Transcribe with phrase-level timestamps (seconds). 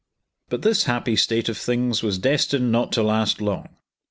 [0.49, 3.69] But this happy state of things was destined not to last long.